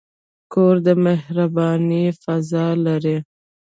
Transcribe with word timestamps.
کور 0.53 0.75
د 0.85 0.87
مهربانۍ 1.05 2.05
فضاء 2.23 2.73
لري. 2.85 3.17